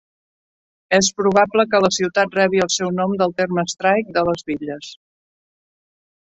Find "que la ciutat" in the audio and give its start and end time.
1.73-2.37